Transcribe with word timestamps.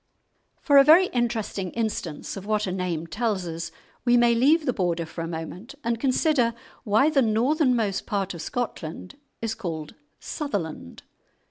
For 0.59 0.79
a 0.79 0.83
very 0.83 1.09
interesting 1.09 1.69
instance 1.73 2.35
of 2.35 2.47
what 2.47 2.65
a 2.65 2.71
name 2.71 3.05
tells 3.05 3.45
us 3.47 3.69
we 4.03 4.17
may 4.17 4.33
leave 4.33 4.65
the 4.65 4.73
Border 4.73 5.05
for 5.05 5.21
a 5.23 5.27
moment 5.27 5.75
and 5.83 5.99
consider 5.99 6.55
why 6.83 7.11
the 7.11 7.21
northernmost 7.21 8.07
part 8.07 8.33
of 8.33 8.41
Scotland 8.41 9.15
is 9.43 9.53
called 9.53 9.93
"Sutherland." 10.19 11.03